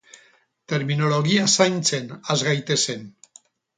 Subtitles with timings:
[0.71, 3.05] Terminologia zaintzen has gaitezen.